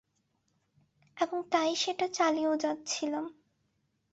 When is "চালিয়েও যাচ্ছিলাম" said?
2.09-3.25